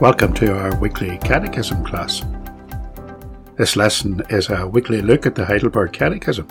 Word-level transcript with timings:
Welcome 0.00 0.32
to 0.36 0.56
our 0.56 0.74
weekly 0.76 1.18
Catechism 1.18 1.84
class. 1.84 2.24
This 3.58 3.76
lesson 3.76 4.22
is 4.30 4.48
a 4.48 4.66
weekly 4.66 5.02
look 5.02 5.26
at 5.26 5.34
the 5.34 5.44
Heidelberg 5.44 5.92
Catechism 5.92 6.48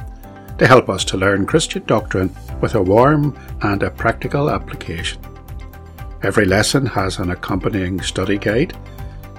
to 0.59 0.67
help 0.67 0.87
us 0.87 1.03
to 1.05 1.17
learn 1.17 1.47
Christian 1.47 1.83
doctrine 1.85 2.33
with 2.61 2.75
a 2.75 2.81
warm 2.81 3.35
and 3.63 3.81
a 3.81 3.89
practical 3.89 4.51
application. 4.51 5.19
Every 6.21 6.45
lesson 6.45 6.85
has 6.85 7.17
an 7.17 7.31
accompanying 7.31 8.01
study 8.01 8.37
guide. 8.37 8.77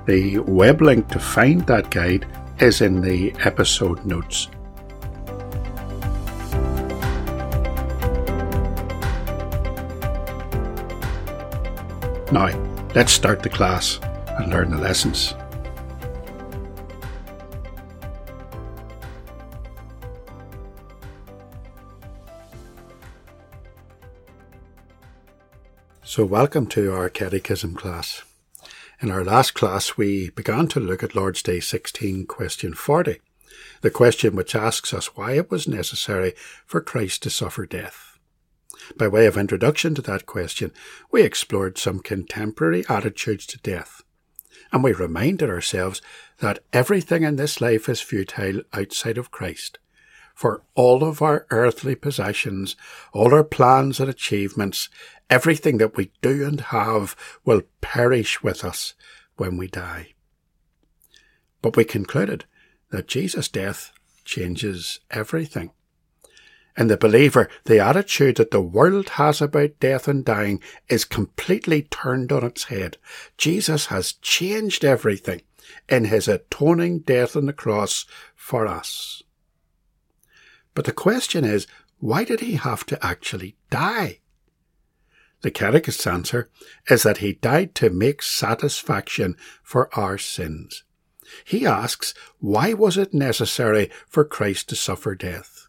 The 0.06 0.38
web 0.40 0.82
link 0.82 1.06
to 1.10 1.20
find 1.20 1.64
that 1.68 1.90
guide 1.90 2.26
is 2.58 2.80
in 2.80 3.00
the 3.00 3.32
episode 3.44 4.04
notes. 4.04 4.48
Now, 12.32 12.48
let's 12.94 13.12
start 13.12 13.42
the 13.42 13.48
class 13.48 14.00
and 14.40 14.52
learn 14.52 14.70
the 14.70 14.78
lessons. 14.78 15.34
So, 26.02 26.24
welcome 26.24 26.66
to 26.68 26.92
our 26.92 27.08
Catechism 27.08 27.74
class. 27.76 28.22
In 29.00 29.10
our 29.10 29.24
last 29.24 29.54
class, 29.54 29.96
we 29.96 30.30
began 30.30 30.66
to 30.68 30.80
look 30.80 31.02
at 31.02 31.14
Lord's 31.14 31.42
Day 31.42 31.60
16, 31.60 32.26
question 32.26 32.74
40, 32.74 33.20
the 33.80 33.90
question 33.90 34.34
which 34.34 34.56
asks 34.56 34.92
us 34.92 35.16
why 35.16 35.32
it 35.32 35.50
was 35.50 35.68
necessary 35.68 36.34
for 36.66 36.80
Christ 36.80 37.22
to 37.22 37.30
suffer 37.30 37.64
death. 37.64 38.18
By 38.96 39.06
way 39.06 39.26
of 39.26 39.36
introduction 39.36 39.94
to 39.94 40.02
that 40.02 40.26
question, 40.26 40.72
we 41.12 41.22
explored 41.22 41.78
some 41.78 42.00
contemporary 42.00 42.84
attitudes 42.88 43.46
to 43.46 43.58
death, 43.58 44.02
and 44.72 44.84
we 44.84 44.92
reminded 44.92 45.50
ourselves 45.50 46.00
that 46.38 46.60
everything 46.72 47.22
in 47.22 47.36
this 47.36 47.60
life 47.60 47.88
is 47.88 48.00
futile 48.00 48.62
outside 48.72 49.18
of 49.18 49.30
Christ. 49.30 49.78
For 50.34 50.62
all 50.74 51.04
of 51.04 51.20
our 51.20 51.46
earthly 51.50 51.94
possessions, 51.94 52.76
all 53.12 53.34
our 53.34 53.44
plans 53.44 54.00
and 54.00 54.08
achievements, 54.08 54.88
everything 55.28 55.78
that 55.78 55.96
we 55.96 56.12
do 56.22 56.46
and 56.46 56.60
have 56.60 57.14
will 57.44 57.62
perish 57.80 58.42
with 58.42 58.64
us 58.64 58.94
when 59.36 59.56
we 59.56 59.66
die. 59.66 60.14
But 61.62 61.76
we 61.76 61.84
concluded 61.84 62.44
that 62.90 63.08
Jesus' 63.08 63.48
death 63.48 63.92
changes 64.24 65.00
everything. 65.10 65.72
In 66.80 66.86
the 66.86 66.96
believer, 66.96 67.50
the 67.66 67.78
attitude 67.78 68.36
that 68.36 68.52
the 68.52 68.60
world 68.62 69.10
has 69.10 69.42
about 69.42 69.78
death 69.80 70.08
and 70.08 70.24
dying 70.24 70.62
is 70.88 71.04
completely 71.04 71.82
turned 71.82 72.32
on 72.32 72.42
its 72.42 72.64
head. 72.64 72.96
Jesus 73.36 73.86
has 73.86 74.14
changed 74.14 74.82
everything 74.82 75.42
in 75.90 76.06
his 76.06 76.26
atoning 76.26 77.00
death 77.00 77.36
on 77.36 77.44
the 77.44 77.52
cross 77.52 78.06
for 78.34 78.66
us. 78.66 79.22
But 80.72 80.86
the 80.86 80.92
question 80.92 81.44
is, 81.44 81.66
why 81.98 82.24
did 82.24 82.40
he 82.40 82.54
have 82.54 82.86
to 82.86 83.04
actually 83.04 83.56
die? 83.68 84.20
The 85.42 85.50
catechist's 85.50 86.06
answer 86.06 86.48
is 86.88 87.02
that 87.02 87.18
he 87.18 87.34
died 87.34 87.74
to 87.74 87.90
make 87.90 88.22
satisfaction 88.22 89.36
for 89.62 89.94
our 89.94 90.16
sins. 90.16 90.84
He 91.44 91.66
asks, 91.66 92.14
why 92.38 92.72
was 92.72 92.96
it 92.96 93.12
necessary 93.12 93.90
for 94.08 94.24
Christ 94.24 94.70
to 94.70 94.76
suffer 94.76 95.14
death? 95.14 95.59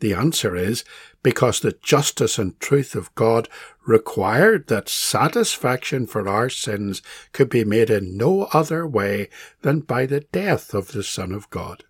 The 0.00 0.14
answer 0.14 0.54
is 0.54 0.84
because 1.22 1.60
the 1.60 1.76
justice 1.82 2.38
and 2.38 2.58
truth 2.60 2.94
of 2.94 3.14
God 3.14 3.48
required 3.86 4.68
that 4.68 4.88
satisfaction 4.88 6.06
for 6.06 6.28
our 6.28 6.48
sins 6.48 7.02
could 7.32 7.48
be 7.48 7.64
made 7.64 7.90
in 7.90 8.16
no 8.16 8.44
other 8.52 8.86
way 8.86 9.28
than 9.62 9.80
by 9.80 10.06
the 10.06 10.20
death 10.20 10.72
of 10.72 10.92
the 10.92 11.02
Son 11.02 11.32
of 11.32 11.50
God. 11.50 11.84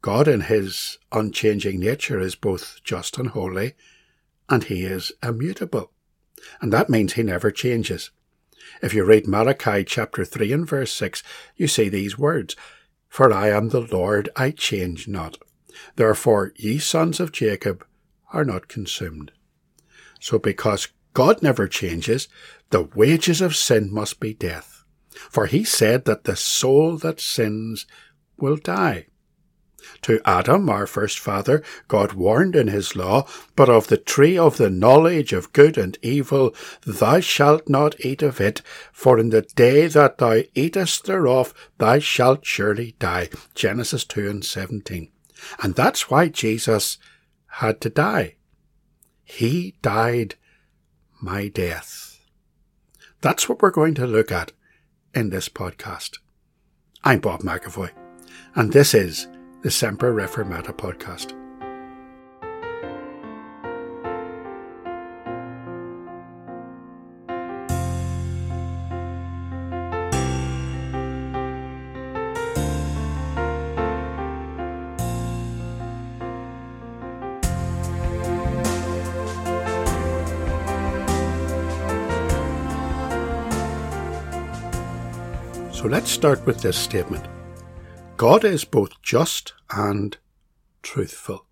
God 0.00 0.26
in 0.26 0.42
his 0.42 0.98
unchanging 1.12 1.78
nature 1.78 2.18
is 2.18 2.34
both 2.34 2.80
just 2.82 3.18
and 3.18 3.28
holy, 3.28 3.74
and 4.48 4.64
he 4.64 4.84
is 4.84 5.12
immutable. 5.22 5.92
And 6.60 6.72
that 6.72 6.90
means 6.90 7.12
he 7.12 7.22
never 7.22 7.50
changes. 7.50 8.10
If 8.82 8.94
you 8.94 9.04
read 9.04 9.28
Malachi 9.28 9.84
chapter 9.84 10.24
3 10.24 10.52
and 10.52 10.68
verse 10.68 10.92
6, 10.92 11.22
you 11.56 11.68
see 11.68 11.88
these 11.88 12.18
words, 12.18 12.56
For 13.08 13.32
I 13.32 13.50
am 13.50 13.68
the 13.68 13.80
Lord, 13.80 14.28
I 14.34 14.50
change 14.50 15.06
not. 15.06 15.38
Therefore, 15.96 16.52
ye 16.56 16.78
sons 16.78 17.20
of 17.20 17.32
Jacob 17.32 17.84
are 18.32 18.44
not 18.44 18.68
consumed. 18.68 19.32
So, 20.20 20.38
because 20.38 20.88
God 21.14 21.42
never 21.42 21.68
changes, 21.68 22.28
the 22.70 22.82
wages 22.82 23.40
of 23.40 23.56
sin 23.56 23.92
must 23.92 24.20
be 24.20 24.34
death. 24.34 24.84
For 25.10 25.46
he 25.46 25.64
said 25.64 26.06
that 26.06 26.24
the 26.24 26.36
soul 26.36 26.96
that 26.98 27.20
sins 27.20 27.86
will 28.38 28.56
die. 28.56 29.06
To 30.02 30.20
Adam, 30.24 30.70
our 30.70 30.86
first 30.86 31.18
father, 31.18 31.62
God 31.88 32.12
warned 32.12 32.56
in 32.56 32.68
his 32.68 32.96
law, 32.96 33.26
But 33.56 33.68
of 33.68 33.88
the 33.88 33.96
tree 33.96 34.38
of 34.38 34.56
the 34.56 34.70
knowledge 34.70 35.32
of 35.32 35.52
good 35.52 35.76
and 35.76 35.98
evil, 36.02 36.54
thou 36.86 37.20
shalt 37.20 37.68
not 37.68 38.04
eat 38.04 38.22
of 38.22 38.40
it, 38.40 38.62
for 38.92 39.18
in 39.18 39.30
the 39.30 39.42
day 39.42 39.88
that 39.88 40.18
thou 40.18 40.42
eatest 40.54 41.04
thereof, 41.04 41.52
thou 41.78 41.98
shalt 41.98 42.46
surely 42.46 42.94
die. 42.98 43.28
Genesis 43.54 44.04
2 44.04 44.30
and 44.30 44.44
17. 44.44 45.11
And 45.62 45.74
that's 45.74 46.10
why 46.10 46.28
Jesus 46.28 46.98
had 47.46 47.80
to 47.82 47.90
die. 47.90 48.36
He 49.24 49.76
died 49.82 50.36
my 51.20 51.48
death. 51.48 52.20
That's 53.20 53.48
what 53.48 53.62
we're 53.62 53.70
going 53.70 53.94
to 53.94 54.06
look 54.06 54.32
at 54.32 54.52
in 55.14 55.30
this 55.30 55.48
podcast. 55.48 56.18
I'm 57.04 57.20
Bob 57.20 57.40
McAvoy, 57.40 57.90
and 58.54 58.72
this 58.72 58.94
is 58.94 59.28
the 59.62 59.70
Semper 59.70 60.12
Reformata 60.12 60.72
podcast. 60.76 61.41
So 85.82 85.88
let's 85.88 86.12
start 86.12 86.46
with 86.46 86.60
this 86.60 86.76
statement 86.76 87.26
God 88.16 88.44
is 88.44 88.64
both 88.64 89.02
just 89.02 89.52
and 89.68 90.16
truthful. 90.80 91.46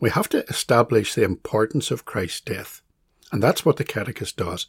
We 0.00 0.08
have 0.08 0.30
to 0.30 0.42
establish 0.46 1.12
the 1.12 1.22
importance 1.22 1.90
of 1.90 2.06
Christ's 2.06 2.40
death, 2.40 2.80
and 3.30 3.42
that's 3.42 3.62
what 3.62 3.76
the 3.76 3.84
Catechist 3.84 4.38
does. 4.38 4.68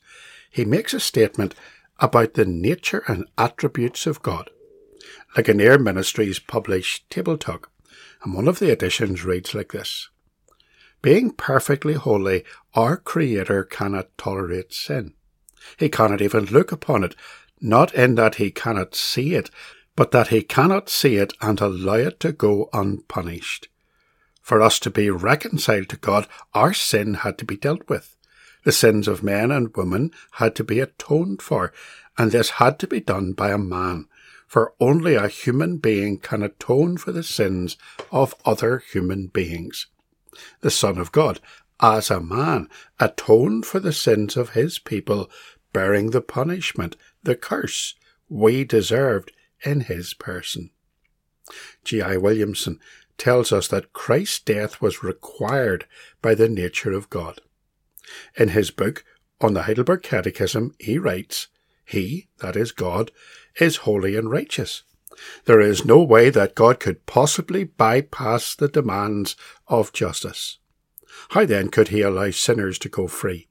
He 0.51 0.66
makes 0.66 0.94
a 0.94 1.00
statement 1.00 1.56
about 2.00 2.34
the 2.34 2.44
nature 2.44 3.06
and 3.07 3.25
attributes 3.38 4.06
of 4.06 4.22
God. 4.22 4.50
Ligonier 5.38 5.79
Ministries 5.79 6.40
published 6.40 7.09
Table 7.09 7.38
Talk, 7.38 7.72
and 8.22 8.34
one 8.34 8.50
of 8.50 8.59
the 8.59 8.69
editions 8.69 9.23
reads 9.23 9.56
like 9.56 9.72
this 9.72 10.09
Being 11.02 11.31
perfectly 11.31 11.94
holy, 11.94 12.44
our 12.73 12.97
Creator 12.97 13.63
cannot 13.63 14.09
tolerate 14.17 14.73
sin. 14.73 15.13
He 15.78 15.88
cannot 15.88 16.22
even 16.22 16.46
look 16.46 16.73
upon 16.73 17.06
it 17.06 17.16
not 17.62 17.94
in 17.94 18.16
that 18.16 18.36
he 18.36 18.52
cannot 18.52 18.96
see 18.96 19.34
it, 19.34 19.50
but 19.96 20.12
that 20.12 20.28
he 20.28 20.42
cannot 20.42 20.90
see 20.90 21.16
it 21.16 21.34
and 21.42 21.62
allow 21.62 21.96
it 21.96 22.20
to 22.20 22.32
go 22.32 22.70
unpunished. 22.74 23.70
For 24.42 24.62
us 24.62 24.78
to 24.79 24.90
be 24.90 25.09
reconciled 25.09 25.90
to 25.90 25.97
God, 25.97 26.28
our 26.53 26.74
sin 26.74 27.16
had 27.16 27.38
to 27.40 27.46
be 27.46 27.58
dealt 27.58 27.90
with. 27.90 28.16
The 28.64 28.72
sins 28.72 29.08
of 29.08 29.24
men 29.24 29.52
and 29.52 29.76
women 29.76 30.12
had 30.34 30.56
to 30.56 30.64
be 30.64 30.79
atoned 30.79 31.41
for, 31.41 31.72
and 32.18 32.32
this 32.32 32.52
had 32.52 32.78
to 32.79 32.88
be 32.88 33.00
done 33.00 33.34
by 33.34 33.52
a 33.52 33.58
man, 33.58 34.08
for 34.47 34.74
only 34.79 35.16
a 35.16 35.28
human 35.28 35.78
being 35.78 36.18
can 36.20 36.44
atone 36.44 36.97
for 36.97 37.12
the 37.12 37.24
sins 37.24 37.78
of 38.12 38.35
other 38.46 38.79
human 38.79 39.28
beings. 39.28 39.88
The 40.62 40.72
Son 40.72 40.97
of 40.97 41.12
God, 41.12 41.40
as 41.79 42.09
a 42.09 42.20
man, 42.20 42.70
atoned 43.00 43.66
for 43.66 43.79
the 43.79 43.94
sins 43.94 44.38
of 44.38 44.50
his 44.50 44.79
people, 44.79 45.29
bearing 45.76 46.12
the 46.12 46.22
punishment 46.22 46.96
the 47.22 47.36
curse 47.36 47.96
we 48.30 48.64
deserved 48.64 49.34
in 49.66 49.82
his 49.82 50.14
person. 50.14 50.70
G.I. 51.84 52.16
Williamson 52.16 52.80
tells 53.18 53.52
us 53.52 53.68
that 53.68 53.92
Christ's 53.92 54.40
death 54.40 54.82
was 54.82 55.04
required 55.04 55.86
by 56.22 56.34
the 56.34 56.48
nature 56.48 56.94
of 56.94 57.10
God. 57.10 57.42
In 58.38 58.50
his 58.50 58.72
book 58.72 59.04
on 59.42 59.54
the 59.54 59.64
Heidelberg 59.64 60.02
Catechism, 60.02 60.76
he 60.80 60.98
writes, 60.98 61.48
He, 61.84 62.30
that 62.40 62.56
is 62.56 62.72
God, 62.72 63.12
is 63.60 63.84
holy 63.84 64.16
and 64.16 64.32
righteous. 64.32 64.84
There 65.44 65.60
is 65.60 65.84
no 65.84 66.02
way 66.02 66.30
that 66.30 66.56
God 66.56 66.80
could 66.80 67.06
possibly 67.06 67.66
bypass 67.66 68.56
the 68.56 68.70
demands 68.70 69.36
of 69.68 69.92
justice. 69.92 70.58
How 71.32 71.46
then 71.46 71.68
could 71.68 71.90
he 71.90 72.02
allow 72.02 72.32
sinners 72.32 72.80
to 72.80 72.88
go 72.88 73.08
free? 73.10 73.50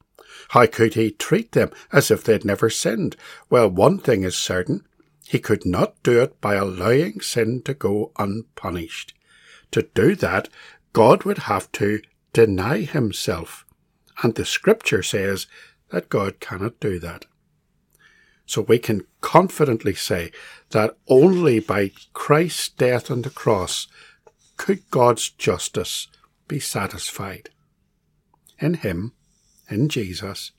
How 0.51 0.67
could 0.67 0.95
he 0.95 1.11
treat 1.11 1.53
them 1.53 1.71
as 1.93 2.11
if 2.11 2.25
they'd 2.25 2.45
never 2.45 2.71
sinned? 2.71 3.17
Well, 3.51 3.69
one 3.69 3.99
thing 3.99 4.23
is 4.23 4.37
certain. 4.37 4.85
He 5.27 5.39
could 5.39 5.65
not 5.65 6.03
do 6.03 6.21
it 6.21 6.41
by 6.41 6.55
allowing 6.55 7.21
sin 7.21 7.63
to 7.63 7.75
go 7.75 8.13
unpunished. 8.19 9.15
To 9.71 9.83
do 9.95 10.15
that, 10.17 10.49
God 10.93 11.25
would 11.25 11.39
have 11.39 11.71
to 11.73 12.01
deny 12.33 12.81
himself. 12.81 13.65
And 14.23 14.35
the 14.35 14.45
scripture 14.45 15.03
says 15.03 15.47
that 15.91 16.09
God 16.09 16.41
cannot 16.41 16.79
do 16.81 16.99
that. 17.01 17.27
So 18.47 18.63
we 18.63 18.79
can 18.79 19.07
confidently 19.21 19.95
say 19.95 20.31
that 20.71 20.97
only 21.09 21.61
by 21.61 21.93
Christ's 22.13 22.69
death 22.69 23.11
on 23.11 23.23
the 23.23 23.31
cross 23.31 23.89
could 24.57 24.89
God's 24.91 25.31
justice 25.31 26.09
be 26.47 26.61
satisfied. 26.61 27.51
In 28.59 28.75
Him, 28.75 29.13
in 29.69 29.89
Jesus, 29.89 30.53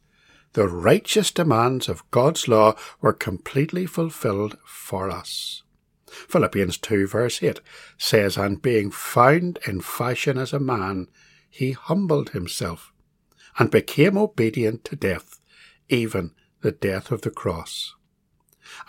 the 0.54 0.68
righteous 0.68 1.32
demands 1.32 1.90
of 1.90 2.10
God's 2.12 2.48
law 2.48 2.76
were 3.02 3.14
completely 3.14 3.86
fulfilled 3.86 4.58
for 4.66 5.10
us. 5.10 5.64
Philippians 6.08 6.78
2 6.78 7.08
verse 7.08 7.44
8 7.44 7.60
says, 7.98 8.38
And 8.38 8.62
being 8.62 8.90
found 8.90 9.60
in 9.68 9.82
fashion 9.82 10.38
as 10.38 10.54
a 10.54 10.60
man, 10.60 11.08
he 11.50 11.72
humbled 11.72 12.30
himself, 12.30 12.94
and 13.58 13.70
became 13.70 14.18
obedient 14.18 14.86
to 14.86 14.96
death, 14.96 15.40
even 15.90 16.32
the 16.62 16.72
death 16.72 17.12
of 17.12 17.22
the 17.22 17.32
cross. 17.32 17.94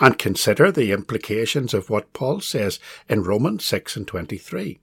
And 0.01 0.19
consider 0.19 0.73
the 0.73 0.93
implications 0.93 1.75
of 1.75 1.91
what 1.91 2.13
Paul 2.13 2.41
says 2.41 2.79
in 3.09 3.23
Romans 3.23 3.65
6 3.65 3.97
and 3.97 4.07
23. 4.07 4.81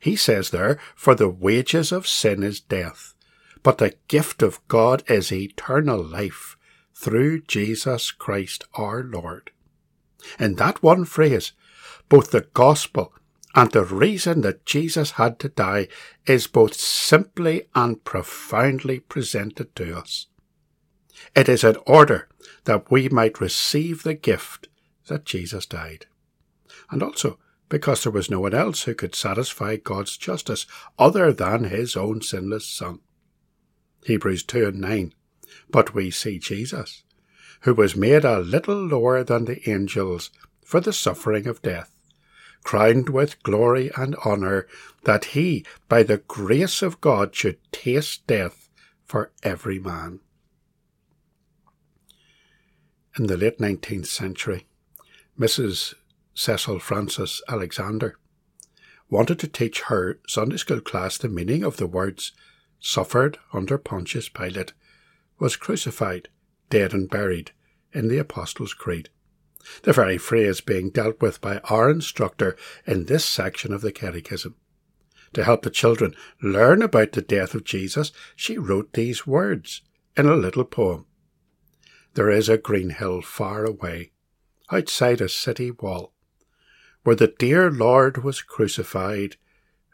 He 0.00 0.16
says 0.16 0.50
there, 0.50 0.78
For 0.94 1.14
the 1.14 1.28
wages 1.28 1.92
of 1.92 2.06
sin 2.06 2.42
is 2.42 2.60
death, 2.60 3.14
but 3.66 3.78
the 3.78 3.96
gift 4.06 4.44
of 4.44 4.60
God 4.68 5.02
is 5.10 5.32
eternal 5.32 6.00
life 6.00 6.56
through 6.94 7.40
Jesus 7.40 8.12
Christ 8.12 8.62
our 8.74 9.02
Lord. 9.02 9.50
In 10.38 10.54
that 10.54 10.84
one 10.84 11.04
phrase, 11.04 11.50
both 12.08 12.30
the 12.30 12.46
gospel 12.54 13.12
and 13.56 13.72
the 13.72 13.82
reason 13.82 14.42
that 14.42 14.66
Jesus 14.66 15.10
had 15.18 15.40
to 15.40 15.48
die 15.48 15.88
is 16.26 16.46
both 16.46 16.74
simply 16.74 17.64
and 17.74 18.04
profoundly 18.04 19.00
presented 19.00 19.74
to 19.74 19.98
us. 19.98 20.28
It 21.34 21.48
is 21.48 21.64
in 21.64 21.76
order 21.88 22.28
that 22.66 22.88
we 22.88 23.08
might 23.08 23.40
receive 23.40 24.04
the 24.04 24.14
gift 24.14 24.68
that 25.08 25.24
Jesus 25.24 25.66
died. 25.66 26.06
And 26.88 27.02
also 27.02 27.40
because 27.68 28.04
there 28.04 28.12
was 28.12 28.30
no 28.30 28.38
one 28.38 28.54
else 28.54 28.84
who 28.84 28.94
could 28.94 29.16
satisfy 29.16 29.74
God's 29.74 30.16
justice 30.16 30.66
other 31.00 31.32
than 31.32 31.64
his 31.64 31.96
own 31.96 32.22
sinless 32.22 32.64
Son. 32.64 33.00
Hebrews 34.06 34.44
2 34.44 34.66
and 34.66 34.80
9. 34.80 35.14
But 35.68 35.92
we 35.92 36.12
see 36.12 36.38
Jesus, 36.38 37.02
who 37.62 37.74
was 37.74 37.96
made 37.96 38.24
a 38.24 38.38
little 38.38 38.86
lower 38.86 39.24
than 39.24 39.46
the 39.46 39.68
angels 39.68 40.30
for 40.64 40.80
the 40.80 40.92
suffering 40.92 41.48
of 41.48 41.60
death, 41.60 41.90
crowned 42.62 43.08
with 43.08 43.42
glory 43.42 43.90
and 43.96 44.14
honour, 44.16 44.68
that 45.02 45.26
he, 45.26 45.66
by 45.88 46.04
the 46.04 46.18
grace 46.18 46.82
of 46.82 47.00
God, 47.00 47.34
should 47.34 47.58
taste 47.72 48.24
death 48.28 48.68
for 49.04 49.32
every 49.42 49.80
man. 49.80 50.20
In 53.18 53.26
the 53.26 53.36
late 53.36 53.58
19th 53.58 54.06
century, 54.06 54.68
Mrs. 55.38 55.94
Cecil 56.32 56.78
Frances 56.78 57.42
Alexander 57.48 58.18
wanted 59.10 59.40
to 59.40 59.48
teach 59.48 59.82
her 59.82 60.20
Sunday 60.28 60.58
school 60.58 60.80
class 60.80 61.18
the 61.18 61.28
meaning 61.28 61.64
of 61.64 61.78
the 61.78 61.88
words 61.88 62.32
suffered 62.80 63.38
under 63.52 63.78
Pontius 63.78 64.28
Pilate, 64.28 64.72
was 65.38 65.56
crucified, 65.56 66.28
dead 66.70 66.92
and 66.92 67.08
buried 67.08 67.52
in 67.92 68.08
the 68.08 68.18
Apostles' 68.18 68.74
Creed. 68.74 69.10
The 69.82 69.92
very 69.92 70.18
phrase 70.18 70.60
being 70.60 70.90
dealt 70.90 71.20
with 71.20 71.40
by 71.40 71.58
our 71.64 71.90
instructor 71.90 72.56
in 72.86 73.04
this 73.04 73.24
section 73.24 73.72
of 73.72 73.80
the 73.80 73.92
Catechism. 73.92 74.54
To 75.32 75.44
help 75.44 75.62
the 75.62 75.70
children 75.70 76.14
learn 76.40 76.82
about 76.82 77.12
the 77.12 77.22
death 77.22 77.54
of 77.54 77.64
Jesus, 77.64 78.12
she 78.36 78.56
wrote 78.58 78.92
these 78.92 79.26
words 79.26 79.82
in 80.16 80.26
a 80.26 80.36
little 80.36 80.64
poem. 80.64 81.06
There 82.14 82.30
is 82.30 82.48
a 82.48 82.56
green 82.56 82.90
hill 82.90 83.20
far 83.20 83.64
away, 83.64 84.12
outside 84.70 85.20
a 85.20 85.28
city 85.28 85.70
wall, 85.70 86.14
where 87.02 87.16
the 87.16 87.34
dear 87.38 87.70
Lord 87.70 88.24
was 88.24 88.40
crucified, 88.40 89.36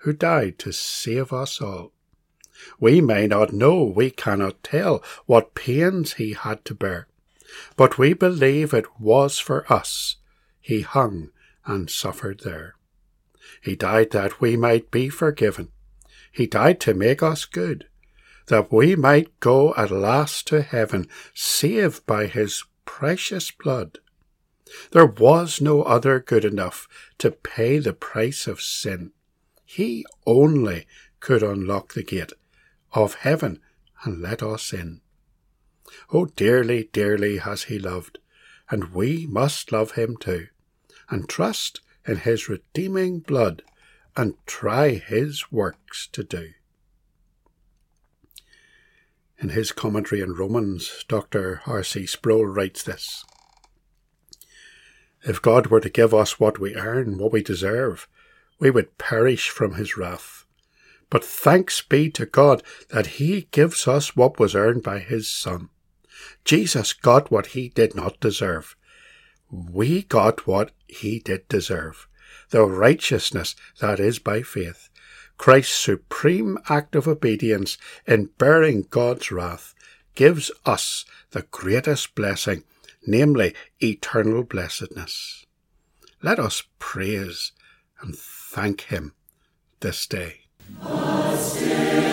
who 0.02 0.12
died 0.12 0.58
to 0.60 0.72
save 0.72 1.32
us 1.32 1.60
all. 1.60 1.91
We 2.78 3.00
may 3.00 3.26
not 3.26 3.52
know, 3.52 3.84
we 3.84 4.10
cannot 4.10 4.62
tell 4.62 5.02
what 5.26 5.54
pains 5.54 6.14
he 6.14 6.32
had 6.32 6.64
to 6.66 6.74
bear, 6.74 7.08
but 7.76 7.98
we 7.98 8.12
believe 8.12 8.72
it 8.72 9.00
was 9.00 9.38
for 9.38 9.70
us 9.72 10.16
he 10.60 10.82
hung 10.82 11.30
and 11.66 11.90
suffered 11.90 12.40
there. 12.44 12.76
He 13.60 13.76
died 13.76 14.12
that 14.12 14.40
we 14.40 14.56
might 14.56 14.90
be 14.90 15.08
forgiven. 15.08 15.68
He 16.30 16.46
died 16.46 16.80
to 16.80 16.94
make 16.94 17.22
us 17.22 17.44
good, 17.44 17.86
that 18.46 18.72
we 18.72 18.96
might 18.96 19.38
go 19.40 19.74
at 19.74 19.90
last 19.90 20.46
to 20.48 20.62
heaven, 20.62 21.08
saved 21.34 22.06
by 22.06 22.26
his 22.26 22.64
precious 22.84 23.50
blood. 23.50 23.98
There 24.92 25.06
was 25.06 25.60
no 25.60 25.82
other 25.82 26.20
good 26.20 26.44
enough 26.44 26.88
to 27.18 27.30
pay 27.30 27.78
the 27.78 27.92
price 27.92 28.46
of 28.46 28.62
sin. 28.62 29.12
He 29.64 30.06
only 30.26 30.86
could 31.20 31.42
unlock 31.42 31.94
the 31.94 32.02
gate 32.02 32.32
of 32.94 33.14
heaven 33.14 33.60
and 34.04 34.20
let 34.20 34.42
us 34.42 34.72
in. 34.72 35.00
Oh, 36.12 36.26
dearly, 36.26 36.88
dearly 36.92 37.38
has 37.38 37.64
he 37.64 37.78
loved, 37.78 38.18
and 38.70 38.92
we 38.92 39.26
must 39.26 39.72
love 39.72 39.92
him 39.92 40.16
too, 40.16 40.48
and 41.10 41.28
trust 41.28 41.80
in 42.06 42.18
his 42.18 42.48
redeeming 42.48 43.20
blood, 43.20 43.62
and 44.16 44.34
try 44.46 44.90
his 44.90 45.50
works 45.50 46.08
to 46.12 46.22
do. 46.22 46.50
In 49.38 49.50
his 49.50 49.72
commentary 49.72 50.22
on 50.22 50.34
Romans, 50.34 51.04
Dr. 51.08 51.62
R.C. 51.66 52.06
Sproul 52.06 52.46
writes 52.46 52.82
this 52.82 53.24
If 55.24 55.42
God 55.42 55.66
were 55.68 55.80
to 55.80 55.90
give 55.90 56.14
us 56.14 56.38
what 56.38 56.58
we 56.58 56.76
earn, 56.76 57.18
what 57.18 57.32
we 57.32 57.42
deserve, 57.42 58.08
we 58.58 58.70
would 58.70 58.98
perish 58.98 59.48
from 59.48 59.74
his 59.74 59.96
wrath. 59.96 60.41
But 61.12 61.22
thanks 61.22 61.82
be 61.82 62.08
to 62.12 62.24
God 62.24 62.62
that 62.88 63.18
He 63.18 63.46
gives 63.50 63.86
us 63.86 64.16
what 64.16 64.40
was 64.40 64.54
earned 64.54 64.82
by 64.82 64.98
His 64.98 65.28
Son. 65.28 65.68
Jesus 66.42 66.94
got 66.94 67.30
what 67.30 67.48
He 67.48 67.68
did 67.68 67.94
not 67.94 68.18
deserve. 68.18 68.74
We 69.50 70.04
got 70.04 70.46
what 70.46 70.70
He 70.88 71.18
did 71.18 71.46
deserve. 71.48 72.08
The 72.48 72.64
righteousness 72.64 73.54
that 73.78 74.00
is 74.00 74.20
by 74.20 74.40
faith. 74.40 74.88
Christ's 75.36 75.76
supreme 75.76 76.56
act 76.70 76.94
of 76.94 77.06
obedience 77.06 77.76
in 78.06 78.30
bearing 78.38 78.86
God's 78.88 79.30
wrath 79.30 79.74
gives 80.14 80.50
us 80.64 81.04
the 81.32 81.42
greatest 81.42 82.14
blessing, 82.14 82.64
namely 83.06 83.54
eternal 83.82 84.44
blessedness. 84.44 85.44
Let 86.22 86.38
us 86.38 86.62
praise 86.78 87.52
and 88.00 88.16
thank 88.16 88.82
Him 88.82 89.12
this 89.80 90.06
day. 90.06 90.41
Austin. 90.80 92.11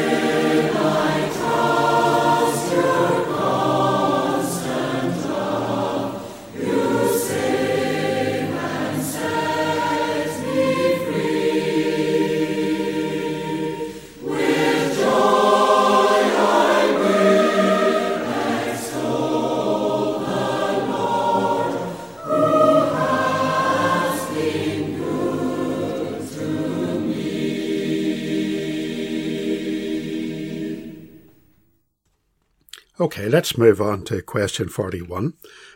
Okay, 33.09 33.27
let's 33.27 33.57
move 33.57 33.81
on 33.81 34.03
to 34.03 34.21
question 34.21 34.69
41, 34.69 35.33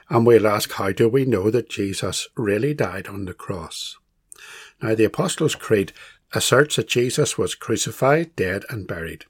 and 0.08 0.24
we'll 0.24 0.46
ask 0.46 0.74
how 0.74 0.92
do 0.92 1.10
we 1.10 1.26
know 1.26 1.50
that 1.50 1.68
Jesus 1.68 2.28
really 2.38 2.76
died 2.76 3.08
on 3.08 3.26
the 3.26 3.34
cross? 3.34 3.98
Now, 4.84 4.94
the 4.94 5.06
Apostles' 5.06 5.56
Creed 5.56 5.94
asserts 6.36 6.76
that 6.76 6.88
Jesus 6.88 7.36
was 7.36 7.56
crucified, 7.56 8.36
dead, 8.36 8.66
and 8.70 8.86
buried, 8.86 9.26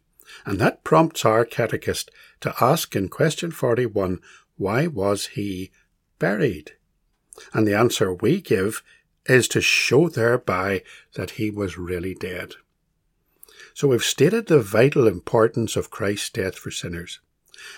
and 0.46 0.60
that 0.60 0.84
prompts 0.84 1.24
our 1.24 1.46
catechist 1.46 2.12
to 2.42 2.54
ask 2.60 2.94
in 2.94 3.08
question 3.08 3.52
41, 3.52 4.20
why 4.58 4.86
was 4.86 5.28
he 5.28 5.72
buried? 6.20 6.74
And 7.54 7.66
the 7.66 7.78
answer 7.78 8.14
we 8.14 8.42
give 8.42 8.84
is 9.28 9.48
to 9.48 9.62
show 9.62 10.10
thereby 10.10 10.84
that 11.16 11.32
he 11.32 11.50
was 11.50 11.78
really 11.78 12.16
dead. 12.16 12.56
So 13.74 13.88
we've 13.88 14.04
stated 14.04 14.48
the 14.48 14.60
vital 14.60 15.08
importance 15.08 15.78
of 15.78 15.90
Christ's 15.90 16.30
death 16.32 16.56
for 16.58 16.70
sinners. 16.70 17.22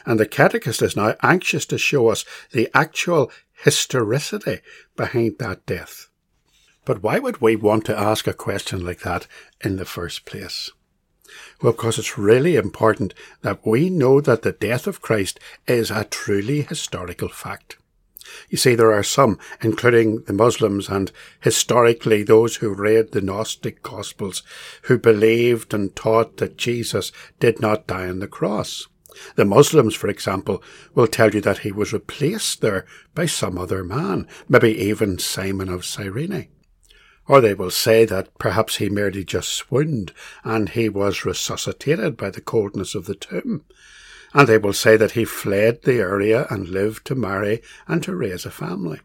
And 0.06 0.20
the 0.20 0.26
catechist 0.26 0.82
is 0.82 0.96
now 0.96 1.16
anxious 1.22 1.66
to 1.68 1.78
show 1.78 2.10
us 2.10 2.26
the 2.52 2.70
actual 2.74 3.32
historicity 3.64 4.60
behind 4.96 5.38
that 5.40 5.66
death. 5.66 6.10
But 6.86 7.02
why 7.02 7.20
would 7.20 7.42
we 7.42 7.56
want 7.56 7.86
to 7.86 8.00
ask 8.00 8.28
a 8.28 8.34
question 8.34 8.86
like 8.86 9.00
that 9.00 9.28
in 9.64 9.78
the 9.78 9.86
first 9.86 10.26
place? 10.26 10.72
Well, 11.62 11.74
because 11.74 11.98
it's 11.98 12.18
really 12.18 12.56
important 12.56 13.14
that 13.42 13.66
we 13.66 13.90
know 13.90 14.22
that 14.22 14.44
the 14.44 14.52
death 14.52 14.86
of 14.88 15.02
Christ 15.02 15.40
is 15.68 15.90
a 15.90 16.04
truly 16.04 16.62
historical 16.62 17.30
fact. 17.30 17.78
You 18.50 18.58
see, 18.58 18.76
there 18.76 18.94
are 18.94 19.04
some, 19.04 19.40
including 19.62 20.24
the 20.24 20.34
Muslims 20.34 20.90
and 20.90 21.12
historically 21.42 22.24
those 22.24 22.58
who 22.58 22.74
read 22.74 23.12
the 23.12 23.22
Gnostic 23.22 23.82
Gospels, 23.82 24.44
who 24.84 24.98
believed 24.98 25.74
and 25.74 25.96
taught 25.96 26.38
that 26.38 26.58
Jesus 26.58 27.12
did 27.40 27.60
not 27.60 27.88
die 27.88 28.08
on 28.08 28.20
the 28.20 28.28
cross. 28.28 28.88
The 29.36 29.46
Muslims, 29.46 29.96
for 29.96 30.08
example, 30.08 30.64
will 30.94 31.08
tell 31.08 31.34
you 31.34 31.42
that 31.42 31.60
he 31.60 31.72
was 31.72 31.94
replaced 31.94 32.62
there 32.62 32.86
by 33.14 33.26
some 33.26 33.58
other 33.58 33.84
man, 33.84 34.28
maybe 34.48 34.72
even 34.78 35.20
Simon 35.20 35.70
of 35.70 35.86
Cyrene. 35.86 36.48
Or 37.28 37.42
they 37.42 37.54
will 37.54 37.72
say 37.72 38.06
that 38.06 38.38
perhaps 38.38 38.78
he 38.78 38.90
merely 38.90 39.24
just 39.24 39.50
swooned 39.50 40.14
and 40.44 40.70
he 40.70 40.90
was 40.90 41.26
resuscitated 41.26 42.18
by 42.18 42.30
the 42.30 42.42
coldness 42.42 42.94
of 42.94 43.06
the 43.06 43.16
tomb. 43.16 43.64
And 44.34 44.48
they 44.48 44.58
will 44.58 44.74
say 44.74 44.98
that 44.98 45.12
he 45.12 45.26
fled 45.26 45.84
the 45.84 46.00
area 46.00 46.46
and 46.50 46.70
lived 46.70 47.06
to 47.08 47.16
marry 47.16 47.62
and 47.88 48.04
to 48.04 48.16
raise 48.16 48.46
a 48.46 48.52
family. 48.52 49.00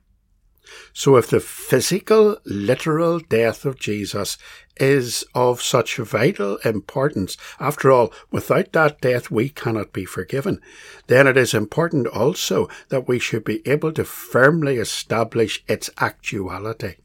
So 0.92 1.16
if 1.16 1.28
the 1.28 1.40
physical, 1.40 2.38
literal 2.44 3.20
death 3.20 3.64
of 3.64 3.78
Jesus 3.78 4.38
is 4.76 5.24
of 5.34 5.62
such 5.62 5.96
vital 5.96 6.56
importance, 6.58 7.36
after 7.58 7.90
all, 7.90 8.12
without 8.30 8.72
that 8.72 9.00
death 9.00 9.30
we 9.30 9.48
cannot 9.48 9.92
be 9.92 10.04
forgiven, 10.04 10.60
then 11.06 11.26
it 11.26 11.36
is 11.36 11.54
important 11.54 12.06
also 12.06 12.68
that 12.88 13.06
we 13.06 13.18
should 13.18 13.44
be 13.44 13.66
able 13.68 13.92
to 13.92 14.04
firmly 14.04 14.76
establish 14.76 15.64
its 15.68 15.90
actuality. 15.98 16.96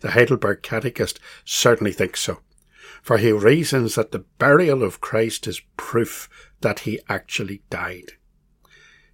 The 0.00 0.12
Heidelberg 0.12 0.62
Catechist 0.62 1.20
certainly 1.44 1.92
thinks 1.92 2.20
so, 2.20 2.40
for 3.02 3.18
he 3.18 3.30
reasons 3.30 3.94
that 3.94 4.10
the 4.10 4.24
burial 4.38 4.82
of 4.82 5.00
Christ 5.00 5.46
is 5.46 5.60
proof 5.76 6.28
that 6.60 6.80
he 6.80 7.00
actually 7.08 7.62
died. 7.70 8.12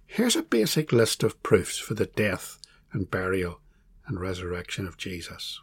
Here's 0.05 0.35
a 0.35 0.43
basic 0.43 0.91
list 0.91 1.23
of 1.23 1.41
proofs 1.43 1.77
for 1.77 1.95
the 1.95 2.05
death 2.05 2.59
and 2.91 3.09
burial 3.09 3.59
and 4.07 4.19
resurrection 4.19 4.87
of 4.87 4.97
Jesus. 4.97 5.61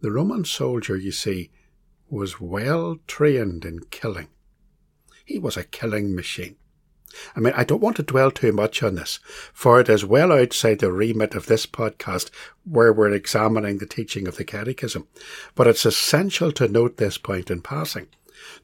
The 0.00 0.10
Roman 0.10 0.44
soldier, 0.44 0.96
you 0.96 1.12
see, 1.12 1.50
was 2.10 2.40
well 2.40 2.98
trained 3.06 3.64
in 3.64 3.80
killing. 3.90 4.28
He 5.24 5.38
was 5.38 5.56
a 5.56 5.64
killing 5.64 6.14
machine. 6.14 6.56
I 7.36 7.40
mean, 7.40 7.54
I 7.56 7.64
don't 7.64 7.80
want 7.80 7.96
to 7.96 8.02
dwell 8.02 8.30
too 8.30 8.52
much 8.52 8.82
on 8.82 8.96
this, 8.96 9.20
for 9.52 9.80
it 9.80 9.88
is 9.88 10.04
well 10.04 10.32
outside 10.32 10.80
the 10.80 10.92
remit 10.92 11.34
of 11.34 11.46
this 11.46 11.64
podcast 11.64 12.30
where 12.64 12.92
we're 12.92 13.12
examining 13.12 13.78
the 13.78 13.86
teaching 13.86 14.26
of 14.26 14.36
the 14.36 14.44
Catechism. 14.44 15.06
But 15.54 15.66
it's 15.66 15.86
essential 15.86 16.52
to 16.52 16.68
note 16.68 16.96
this 16.96 17.16
point 17.16 17.50
in 17.50 17.62
passing. 17.62 18.08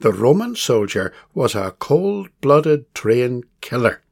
The 0.00 0.12
Roman 0.12 0.56
soldier 0.56 1.14
was 1.32 1.54
a 1.54 1.74
cold-blooded 1.78 2.94
trained 2.94 3.44
killer 3.60 4.02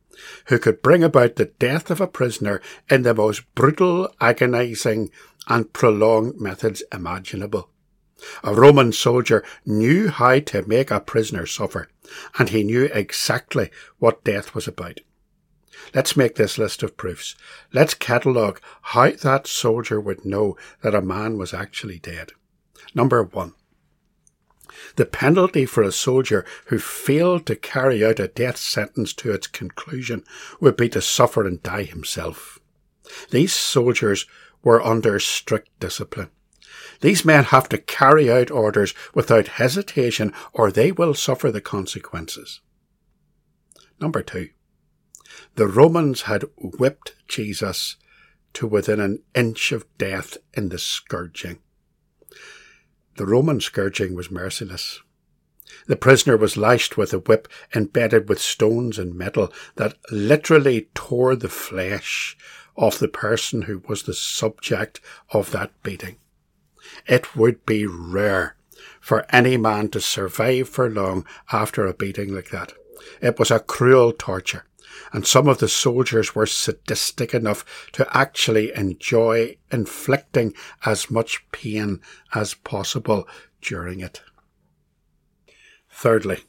who 0.46 0.58
could 0.58 0.82
bring 0.82 1.02
about 1.02 1.37
the 1.37 1.46
death 1.58 1.90
of 1.90 2.00
a 2.00 2.06
prisoner 2.06 2.60
in 2.90 3.02
the 3.02 3.14
most 3.14 3.42
brutal, 3.54 4.12
agonizing, 4.20 5.10
and 5.46 5.72
prolonged 5.72 6.40
methods 6.40 6.82
imaginable. 6.92 7.70
A 8.42 8.54
Roman 8.54 8.92
soldier 8.92 9.44
knew 9.64 10.08
how 10.08 10.40
to 10.40 10.66
make 10.66 10.90
a 10.90 11.00
prisoner 11.00 11.46
suffer, 11.46 11.88
and 12.38 12.48
he 12.48 12.64
knew 12.64 12.84
exactly 12.92 13.70
what 13.98 14.25
death 14.25 14.54
was 14.54 14.66
about. 14.66 15.00
Let's 15.94 16.16
make 16.16 16.34
this 16.34 16.58
list 16.58 16.82
of 16.82 16.96
proofs. 16.96 17.37
Let's 17.72 17.94
catalogue 17.94 18.60
how 18.82 19.10
that 19.10 19.46
soldier 19.46 20.00
would 20.00 20.25
know 20.25 20.56
that 20.82 20.94
a 20.94 21.00
man 21.00 21.38
was 21.38 21.54
actually 21.54 21.98
dead. 21.98 22.32
Number 22.94 23.22
one. 23.22 23.54
The 24.96 25.06
penalty 25.06 25.66
for 25.66 25.82
a 25.82 25.92
soldier 25.92 26.44
who 26.66 26.78
failed 26.78 27.46
to 27.46 27.56
carry 27.56 28.04
out 28.04 28.20
a 28.20 28.28
death 28.28 28.56
sentence 28.56 29.12
to 29.14 29.32
its 29.32 29.46
conclusion 29.46 30.25
would 30.60 30.76
be 30.76 30.88
to 30.90 31.00
suffer 31.00 31.46
and 31.46 31.62
die 31.62 31.84
himself. 31.84 32.58
These 33.30 33.54
soldiers 33.54 34.26
were 34.62 34.84
under 34.84 35.18
strict 35.18 35.68
discipline. 35.80 36.30
These 37.00 37.25
men 37.25 37.44
have 37.44 37.68
to 37.70 37.78
carry 37.78 38.30
out 38.30 38.50
orders 38.50 38.94
without 39.14 39.48
hesitation 39.48 40.32
or 40.52 40.70
they 40.70 40.92
will 40.92 41.14
suffer 41.14 41.50
the 41.50 41.60
consequences. 41.60 42.60
Number 44.00 44.22
two, 44.22 44.50
the 45.54 45.66
Romans 45.66 46.22
had 46.22 46.44
whipped 46.56 47.14
Jesus 47.26 47.96
to 48.54 48.66
within 48.66 49.00
an 49.00 49.22
inch 49.34 49.72
of 49.72 49.87
death 49.98 50.37
in 50.54 50.68
the 50.68 50.78
scourging. 50.78 51.58
The 53.18 53.26
Roman 53.26 53.60
scourging 53.60 54.14
was 54.14 54.30
merciless. 54.30 55.02
The 55.88 55.96
prisoner 55.96 56.37
was 56.37 56.56
lashed 56.56 56.96
with 56.96 57.12
a 57.12 57.18
whip 57.18 57.48
embedded 57.75 58.28
with 58.28 58.40
stones 58.40 58.96
and 58.96 59.12
metal 59.12 59.52
that 59.75 59.96
literally 60.12 60.88
tore 60.94 61.34
the 61.34 61.48
flesh 61.48 62.37
off 62.76 63.00
the 63.00 63.08
person 63.08 63.62
who 63.62 63.82
was 63.88 64.04
the 64.04 64.14
subject 64.14 65.00
of 65.30 65.50
that 65.50 65.72
beating. 65.82 66.18
It 67.08 67.34
would 67.34 67.66
be 67.66 67.87
rare 67.87 68.54
for 69.00 69.26
any 69.30 69.56
man 69.56 69.88
to 69.88 70.00
survive 70.00 70.68
for 70.68 70.88
long 70.88 71.26
after 71.50 71.87
a 71.87 71.94
beating 71.94 72.32
like 72.32 72.50
that. 72.50 72.72
It 73.20 73.37
was 73.37 73.50
a 73.50 73.58
cruel 73.58 74.12
torture, 74.12 74.64
and 75.12 75.26
some 75.26 75.49
of 75.49 75.59
the 75.59 75.68
soldiers 75.68 76.35
were 76.35 76.47
sadistic 76.47 77.35
enough 77.35 77.64
to 77.92 78.07
actually 78.16 78.73
enjoy 78.75 79.57
inflicting 79.71 80.54
as 80.85 81.11
much 81.11 81.45
pain 81.52 82.00
as 82.35 82.54
possible 82.54 83.26
during 83.61 84.00
it. 84.00 84.23
Thirdly, 85.90 86.45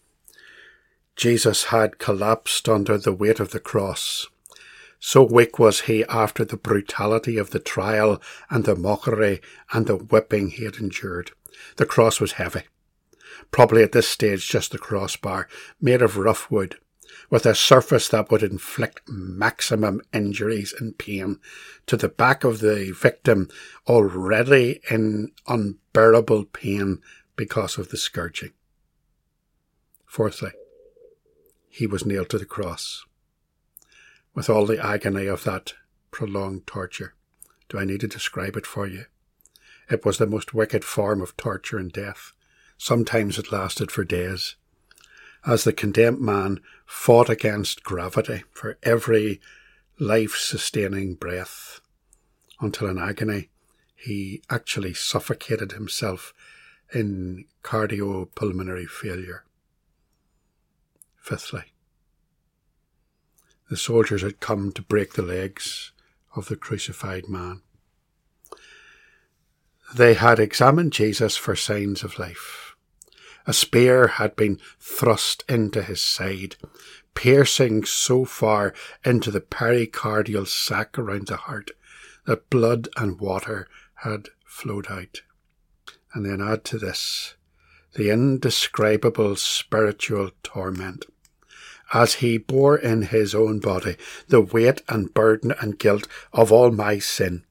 Jesus 1.16 1.66
had 1.66 1.98
collapsed 1.98 2.70
under 2.70 2.98
the 2.98 3.12
weight 3.12 3.40
of 3.40 3.52
the 3.52 3.60
cross. 3.60 4.28
So 5.00 5.24
weak 5.24 5.58
was 5.58 5.82
he 5.82 6.06
after 6.06 6.46
the 6.46 6.58
brutality 6.58 7.38
of 7.38 7.50
the 7.52 7.60
trial 7.60 8.22
and 8.50 8.66
the 8.66 8.76
mockery 8.76 9.42
and 9.72 9.86
the 9.86 9.96
whipping 9.96 10.50
he 10.50 10.66
had 10.66 10.76
endured. 10.76 11.32
The 11.78 11.86
cross 11.86 12.20
was 12.20 12.34
heavy. 12.34 12.64
Probably 13.52 13.82
at 13.82 13.92
this 13.92 14.08
stage 14.08 14.48
just 14.48 14.72
the 14.72 14.78
crossbar, 14.78 15.48
made 15.82 16.02
of 16.02 16.18
rough 16.18 16.52
wood, 16.52 16.78
with 17.30 17.46
a 17.46 17.54
surface 17.54 18.08
that 18.10 18.32
would 18.32 18.44
inflict 18.44 19.02
maximum 19.08 20.02
injuries 20.14 20.74
and 20.80 20.98
pain 20.98 21.40
to 21.86 21.96
the 21.96 22.10
back 22.10 22.44
of 22.44 22.60
the 22.60 22.92
victim 22.92 23.50
already 23.88 24.82
in 24.90 25.32
unbearable 25.48 26.46
pain 26.46 27.02
because 27.36 27.78
of 27.78 27.90
the 27.90 27.98
scourging. 27.98 28.52
Fourthly, 30.06 30.52
he 31.70 31.86
was 31.86 32.06
nailed 32.06 32.30
to 32.30 32.40
the 32.40 32.46
cross 32.46 33.06
with 34.34 34.50
all 34.50 34.66
the 34.66 34.84
agony 34.84 35.28
of 35.28 35.44
that 35.44 35.74
prolonged 36.12 36.66
torture. 36.66 37.14
Do 37.68 37.78
I 37.78 37.86
need 37.86 38.02
to 38.02 38.08
describe 38.08 38.56
it 38.56 38.66
for 38.66 38.88
you? 38.88 39.06
It 39.90 40.06
was 40.06 40.18
the 40.18 40.28
most 40.28 40.54
wicked 40.54 40.84
form 40.84 41.22
of 41.22 41.38
torture 41.38 41.78
and 41.78 41.92
death. 41.92 42.34
Sometimes 42.78 43.38
it 43.38 43.52
lasted 43.52 43.92
for 43.92 44.04
days. 44.04 44.56
As 45.46 45.64
the 45.64 45.74
condemned 45.74 46.20
man 46.22 46.60
fought 46.86 47.30
against 47.30 47.84
gravity 47.84 48.44
for 48.52 48.78
every 48.84 49.40
life 50.00 50.36
sustaining 50.36 51.16
breath, 51.16 51.82
until 52.60 52.88
in 52.88 52.98
agony 52.98 53.50
he 53.96 54.42
actually 54.50 54.94
suffocated 54.94 55.74
himself 55.74 56.34
in 56.94 57.46
cardiopulmonary 57.64 58.88
failure. 58.88 59.44
Fifthly, 61.18 61.74
the 63.70 63.78
soldiers 63.78 64.24
had 64.24 64.40
come 64.40 64.72
to 64.72 64.82
break 64.82 65.14
the 65.14 65.22
legs 65.22 65.92
of 66.36 66.48
the 66.48 66.56
crucified 66.56 67.28
man. 67.28 67.62
They 69.94 70.14
had 70.14 70.40
examined 70.40 70.94
Jesus 70.94 71.36
for 71.36 71.56
signs 71.56 72.04
of 72.04 72.18
life. 72.18 72.69
A 73.48 73.54
spear 73.54 74.08
had 74.08 74.36
been 74.36 74.60
thrust 74.80 75.44
into 75.48 75.82
his 75.82 76.02
side, 76.02 76.56
piercing 77.16 77.84
so 77.86 78.26
far 78.26 78.74
into 79.04 79.32
the 79.32 79.42
pericardial 79.42 80.48
sac 80.48 80.98
around 80.98 81.28
the 81.28 81.38
heart 81.38 81.72
that 82.26 82.50
blood 82.50 82.90
and 82.96 83.20
water 83.20 83.68
had 83.96 84.30
flowed 84.46 84.92
out. 84.92 85.22
And 86.14 86.26
then 86.26 86.42
add 86.42 86.64
to 86.66 86.78
this 86.78 87.36
the 87.96 88.10
indescribable 88.10 89.36
spiritual 89.36 90.32
torment 90.44 91.06
as 91.92 92.16
he 92.16 92.38
bore 92.38 92.78
in 92.78 93.04
his 93.04 93.34
own 93.34 93.60
body 93.60 93.98
the 94.28 94.42
weight 94.42 94.82
and 94.88 95.14
burden 95.14 95.54
and 95.60 95.80
guilt 95.80 96.08
of 96.32 96.52
all 96.52 96.72
my 96.72 97.00
sin, 97.00 97.44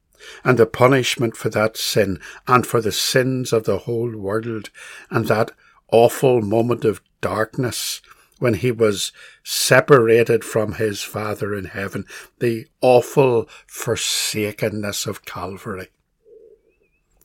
and 0.44 0.58
the 0.58 0.66
punishment 0.66 1.36
for 1.36 1.48
that 1.50 1.76
sin 1.76 2.20
and 2.46 2.66
for 2.66 2.80
the 2.80 2.92
sins 2.92 3.52
of 3.52 3.64
the 3.64 3.78
whole 3.78 4.16
world, 4.16 4.70
and 5.10 5.26
that 5.26 5.50
awful 5.90 6.42
moment 6.42 6.84
of 6.84 7.00
darkness 7.20 8.00
when 8.38 8.54
he 8.54 8.70
was 8.70 9.12
separated 9.42 10.44
from 10.44 10.74
his 10.74 11.02
Father 11.02 11.54
in 11.54 11.66
heaven, 11.66 12.04
the 12.38 12.66
awful 12.80 13.48
forsakenness 13.66 15.06
of 15.06 15.24
Calvary. 15.24 15.88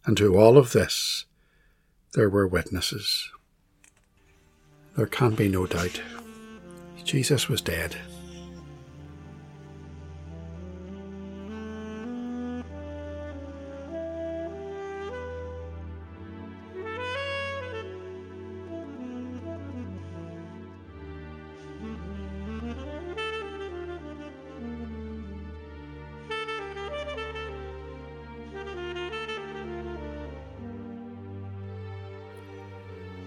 And 0.06 0.18
to 0.18 0.38
all 0.38 0.58
of 0.58 0.72
this, 0.72 1.26
there 2.14 2.30
were 2.30 2.48
witnesses. 2.48 3.30
There 4.96 5.06
can 5.06 5.36
be 5.36 5.48
no 5.48 5.66
doubt. 5.66 6.02
Jesus 7.04 7.50
was 7.50 7.62
dead. 7.62 7.98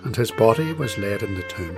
And 0.07 0.15
his 0.15 0.31
body 0.31 0.73
was 0.73 0.97
laid 0.99 1.25
in 1.25 1.35
the 1.35 1.43
tomb. 1.43 1.77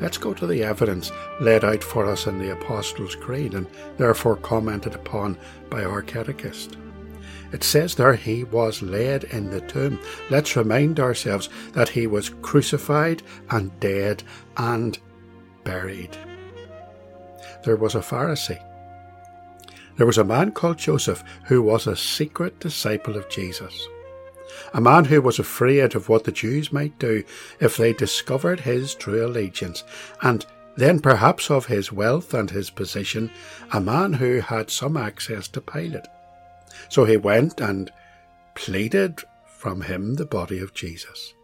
Let's 0.00 0.16
go 0.16 0.32
to 0.32 0.46
the 0.46 0.62
evidence 0.62 1.10
laid 1.40 1.64
out 1.64 1.82
for 1.82 2.06
us 2.06 2.28
in 2.28 2.38
the 2.38 2.52
Apostles' 2.52 3.16
Creed 3.16 3.52
and 3.52 3.66
therefore 3.98 4.36
commented 4.36 4.94
upon 4.94 5.36
by 5.68 5.82
our 5.82 6.02
catechist. 6.02 6.76
It 7.52 7.64
says 7.64 7.96
there 7.96 8.14
he 8.14 8.44
was 8.44 8.80
laid 8.80 9.24
in 9.24 9.50
the 9.50 9.60
tomb. 9.62 9.98
Let's 10.30 10.54
remind 10.54 11.00
ourselves 11.00 11.48
that 11.72 11.88
he 11.88 12.06
was 12.06 12.30
crucified 12.42 13.24
and 13.50 13.78
dead 13.80 14.22
and 14.56 14.96
buried. 15.64 16.16
There 17.64 17.76
was 17.76 17.96
a 17.96 18.00
Pharisee. 18.00 18.64
There 19.96 20.06
was 20.06 20.18
a 20.18 20.24
man 20.24 20.52
called 20.52 20.78
Joseph 20.78 21.24
who 21.46 21.60
was 21.60 21.88
a 21.88 21.96
secret 21.96 22.60
disciple 22.60 23.16
of 23.16 23.28
Jesus 23.28 23.88
a 24.72 24.80
man 24.80 25.04
who 25.04 25.20
was 25.20 25.38
afraid 25.38 25.94
of 25.94 26.08
what 26.08 26.24
the 26.24 26.32
Jews 26.32 26.72
might 26.72 26.98
do 26.98 27.24
if 27.60 27.76
they 27.76 27.92
discovered 27.92 28.60
his 28.60 28.94
true 28.94 29.26
allegiance, 29.26 29.84
and 30.22 30.44
then 30.76 31.00
perhaps 31.00 31.50
of 31.50 31.66
his 31.66 31.92
wealth 31.92 32.32
and 32.32 32.50
his 32.50 32.70
position, 32.70 33.30
a 33.72 33.80
man 33.80 34.14
who 34.14 34.40
had 34.40 34.70
some 34.70 34.96
access 34.96 35.48
to 35.48 35.60
Pilate. 35.60 36.06
So 36.88 37.04
he 37.04 37.16
went 37.16 37.60
and 37.60 37.90
pleaded 38.54 39.20
from 39.46 39.82
him 39.82 40.14
the 40.14 40.26
body 40.26 40.58
of 40.58 40.74
Jesus. 40.74 41.34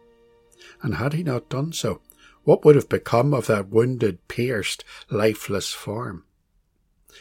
And 0.81 0.95
had 0.95 1.13
he 1.13 1.23
not 1.23 1.49
done 1.49 1.73
so, 1.73 2.01
what 2.43 2.63
would 2.63 2.75
have 2.75 2.89
become 2.89 3.33
of 3.33 3.47
that 3.47 3.69
wounded, 3.69 4.25
pierced, 4.27 4.83
lifeless 5.09 5.73
form? 5.73 6.23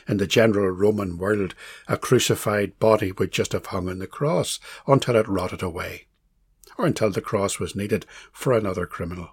In 0.08 0.16
the 0.16 0.26
general 0.26 0.70
Roman 0.70 1.18
world, 1.18 1.54
a 1.88 1.96
crucified 1.96 2.78
body 2.78 3.12
would 3.12 3.32
just 3.32 3.52
have 3.52 3.66
hung 3.66 3.88
on 3.88 3.98
the 3.98 4.06
cross 4.06 4.58
until 4.86 5.16
it 5.16 5.28
rotted 5.28 5.62
away, 5.62 6.06
or 6.78 6.86
until 6.86 7.10
the 7.10 7.20
cross 7.20 7.58
was 7.58 7.74
needed 7.74 8.06
for 8.32 8.52
another 8.52 8.86
criminal. 8.86 9.30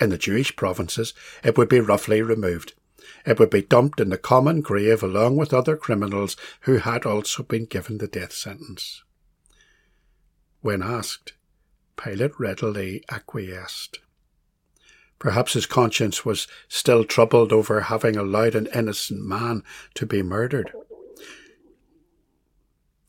In 0.00 0.10
the 0.10 0.18
Jewish 0.18 0.56
provinces, 0.56 1.14
it 1.42 1.56
would 1.56 1.68
be 1.68 1.80
roughly 1.80 2.20
removed. 2.20 2.74
It 3.24 3.38
would 3.38 3.50
be 3.50 3.62
dumped 3.62 4.00
in 4.00 4.08
the 4.08 4.18
common 4.18 4.60
grave 4.60 5.02
along 5.02 5.36
with 5.36 5.54
other 5.54 5.76
criminals 5.76 6.36
who 6.62 6.78
had 6.78 7.06
also 7.06 7.42
been 7.42 7.66
given 7.66 7.98
the 7.98 8.08
death 8.08 8.32
sentence. 8.32 9.02
When 10.60 10.82
asked, 10.82 11.34
Pilate 11.96 12.38
readily 12.40 13.04
acquiesced. 13.10 14.00
Perhaps 15.18 15.54
his 15.54 15.66
conscience 15.66 16.24
was 16.24 16.46
still 16.68 17.04
troubled 17.04 17.52
over 17.52 17.82
having 17.82 18.16
allowed 18.16 18.54
an 18.54 18.68
innocent 18.74 19.24
man 19.24 19.62
to 19.94 20.06
be 20.06 20.22
murdered. 20.22 20.72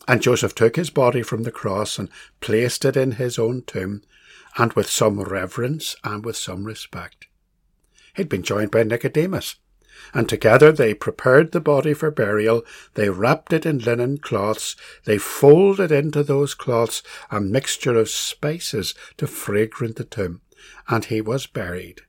And 0.08 0.22
Joseph 0.22 0.54
took 0.54 0.76
his 0.76 0.90
body 0.90 1.24
from 1.24 1.44
the 1.44 1.52
cross 1.52 1.98
and 1.98 2.10
placed 2.40 2.86
it 2.86 2.96
in 2.96 3.14
his 3.14 3.40
own 3.40 3.64
tomb, 3.64 4.04
and 4.58 4.72
with 4.74 4.90
some 4.90 5.20
reverence 5.20 5.96
and 6.04 6.24
with 6.24 6.38
some 6.38 6.64
respect. 6.64 7.28
He'd 8.16 8.30
been 8.30 8.44
joined 8.44 8.72
by 8.72 8.84
Nicodemus, 8.84 9.56
and 10.14 10.30
together 10.30 10.72
they 10.72 10.94
prepared 10.94 11.52
the 11.52 11.60
body 11.60 11.94
for 11.94 12.12
burial. 12.12 12.64
They 12.94 13.10
wrapped 13.10 13.52
it 13.52 13.66
in 13.66 13.80
linen 13.80 14.20
cloths. 14.20 14.76
They 15.06 15.18
folded 15.18 15.92
into 15.92 16.24
those 16.24 16.54
cloths 16.54 17.02
a 17.32 17.42
mixture 17.42 17.96
of 17.96 18.10
spices 18.10 18.94
to 19.18 19.28
fragrant 19.28 19.96
the 19.96 20.04
tomb 20.04 20.42
and 20.88 21.06
he 21.06 21.22
was 21.22 21.48
buried, 21.48 22.02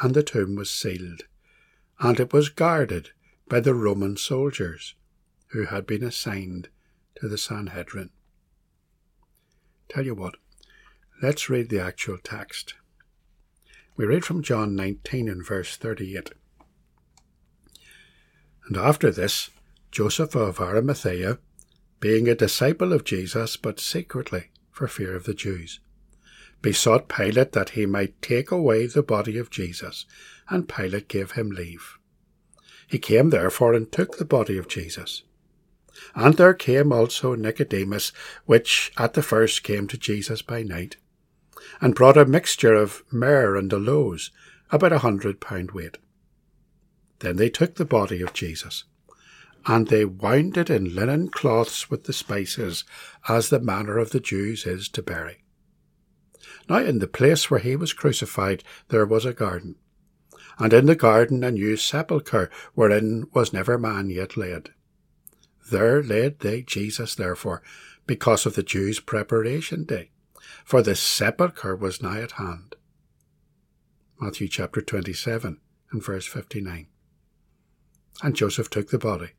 and 0.00 0.14
the 0.14 0.22
tomb 0.22 0.56
was 0.56 0.70
sealed, 0.70 1.22
and 1.98 2.18
it 2.20 2.32
was 2.32 2.48
guarded 2.48 3.10
by 3.48 3.60
the 3.60 3.74
Roman 3.74 4.16
soldiers 4.16 4.94
who 5.48 5.66
had 5.66 5.86
been 5.86 6.04
assigned 6.04 6.68
to 7.16 7.28
the 7.28 7.38
Sanhedrin. 7.38 8.10
Tell 9.88 10.04
you 10.04 10.14
what, 10.14 10.36
let's 11.22 11.50
read 11.50 11.68
the 11.68 11.80
actual 11.80 12.18
text. 12.18 12.74
We 13.96 14.06
read 14.06 14.24
from 14.24 14.42
John 14.42 14.76
19 14.76 15.28
and 15.28 15.46
verse 15.46 15.76
38. 15.76 16.30
And 18.66 18.76
after 18.76 19.10
this, 19.10 19.50
Joseph 19.90 20.36
of 20.36 20.60
Arimathea, 20.60 21.38
being 21.98 22.28
a 22.28 22.34
disciple 22.34 22.92
of 22.92 23.04
Jesus, 23.04 23.56
but 23.56 23.80
secretly 23.80 24.50
for 24.70 24.86
fear 24.86 25.16
of 25.16 25.24
the 25.24 25.34
Jews, 25.34 25.80
besought 26.62 27.08
Pilate 27.08 27.52
that 27.52 27.70
he 27.70 27.86
might 27.86 28.20
take 28.20 28.50
away 28.50 28.86
the 28.86 29.02
body 29.02 29.38
of 29.38 29.50
Jesus, 29.50 30.06
and 30.48 30.68
Pilate 30.68 31.08
gave 31.08 31.32
him 31.32 31.50
leave. 31.50 31.98
He 32.86 32.98
came 32.98 33.30
therefore 33.30 33.72
and 33.74 33.90
took 33.90 34.18
the 34.18 34.24
body 34.24 34.58
of 34.58 34.68
Jesus. 34.68 35.22
And 36.14 36.36
there 36.36 36.54
came 36.54 36.92
also 36.92 37.34
Nicodemus, 37.34 38.12
which 38.46 38.92
at 38.96 39.14
the 39.14 39.22
first 39.22 39.62
came 39.62 39.86
to 39.88 39.98
Jesus 39.98 40.42
by 40.42 40.62
night, 40.62 40.96
and 41.80 41.94
brought 41.94 42.16
a 42.16 42.24
mixture 42.24 42.74
of 42.74 43.02
myrrh 43.10 43.56
and 43.56 43.72
aloes, 43.72 44.30
about 44.70 44.92
a 44.92 44.98
hundred 44.98 45.40
pound 45.40 45.72
weight. 45.72 45.98
Then 47.20 47.36
they 47.36 47.50
took 47.50 47.74
the 47.74 47.84
body 47.84 48.22
of 48.22 48.32
Jesus, 48.32 48.84
and 49.66 49.88
they 49.88 50.04
wound 50.04 50.56
it 50.56 50.70
in 50.70 50.94
linen 50.94 51.28
cloths 51.28 51.90
with 51.90 52.04
the 52.04 52.12
spices, 52.12 52.84
as 53.28 53.50
the 53.50 53.60
manner 53.60 53.98
of 53.98 54.10
the 54.10 54.20
Jews 54.20 54.66
is 54.66 54.88
to 54.90 55.02
bury. 55.02 55.42
Now 56.68 56.78
in 56.78 56.98
the 56.98 57.08
place 57.08 57.50
where 57.50 57.60
he 57.60 57.76
was 57.76 57.92
crucified 57.92 58.62
there 58.88 59.06
was 59.06 59.24
a 59.24 59.32
garden, 59.32 59.76
and 60.58 60.72
in 60.72 60.86
the 60.86 60.94
garden 60.94 61.42
a 61.42 61.50
new 61.50 61.76
sepulchre, 61.76 62.50
wherein 62.74 63.26
was 63.32 63.52
never 63.52 63.78
man 63.78 64.10
yet 64.10 64.36
laid. 64.36 64.70
There 65.70 66.02
laid 66.02 66.40
they 66.40 66.62
Jesus, 66.62 67.14
therefore, 67.14 67.62
because 68.06 68.44
of 68.44 68.54
the 68.54 68.62
Jews' 68.62 69.00
preparation 69.00 69.84
day, 69.84 70.10
for 70.64 70.82
the 70.82 70.94
sepulchre 70.94 71.76
was 71.76 72.02
nigh 72.02 72.20
at 72.20 72.32
hand. 72.32 72.74
Matthew 74.20 74.48
chapter 74.48 74.82
27 74.82 75.60
and 75.92 76.04
verse 76.04 76.26
59. 76.26 76.88
And 78.22 78.36
Joseph 78.36 78.68
took 78.68 78.90
the 78.90 78.98
body, 78.98 79.30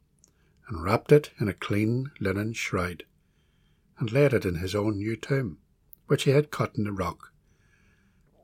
and 0.68 0.84
wrapped 0.84 1.12
it 1.12 1.32
in 1.40 1.48
a 1.48 1.54
clean 1.54 2.12
linen 2.20 2.54
shroud, 2.54 3.04
and 4.00 4.12
laid 4.12 4.34
it 4.34 4.46
in 4.46 4.56
his 4.56 4.74
own 4.74 4.98
new 4.98 5.16
tomb, 5.16 5.60
which 6.12 6.24
he 6.24 6.32
had 6.32 6.52
cut 6.52 6.78
in 6.78 6.84
the 6.84 6.92
rock. 6.92 7.32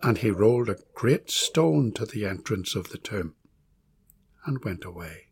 And 0.02 0.20
he 0.20 0.32
rolled 0.32 0.70
a 0.70 0.78
great 0.94 1.30
stone 1.30 1.92
to 1.96 2.06
the 2.06 2.26
entrance 2.26 2.76
of 2.76 2.92
the 2.92 2.98
tomb 2.98 3.36
and 4.46 4.64
went 4.64 4.86
away. 4.86 5.26